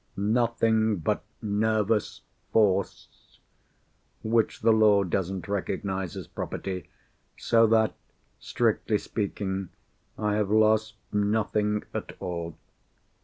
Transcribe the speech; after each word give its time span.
Nothing 0.17 0.95
but 0.95 1.23
Nervous 1.43 2.21
Force—which 2.51 4.61
the 4.61 4.73
law 4.73 5.03
doesn't 5.03 5.47
recognise 5.47 6.17
as 6.17 6.25
property; 6.25 6.89
so 7.37 7.67
that, 7.67 7.93
strictly 8.39 8.97
speaking, 8.97 9.69
I 10.17 10.37
have 10.37 10.49
lost 10.49 10.95
nothing 11.13 11.83
at 11.93 12.13
all. 12.19 12.57